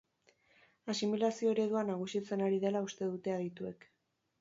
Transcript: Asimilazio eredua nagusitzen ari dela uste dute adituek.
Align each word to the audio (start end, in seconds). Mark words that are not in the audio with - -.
Asimilazio 0.93 1.53
eredua 1.53 1.85
nagusitzen 1.91 2.45
ari 2.49 2.61
dela 2.67 2.85
uste 2.91 3.15
dute 3.15 3.39
adituek. 3.39 3.91